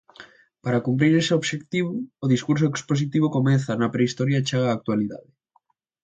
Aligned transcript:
Para 0.63 0.83
cumprir 0.87 1.13
ese 1.21 1.33
obxectivo, 1.39 1.91
o 2.23 2.27
discurso 2.33 2.65
expositivo 2.67 3.33
comeza 3.37 3.71
na 3.79 3.91
Prehistoria 3.93 4.37
e 4.41 4.45
chega 4.49 4.71
á 4.71 4.71
actualidade. 4.77 5.29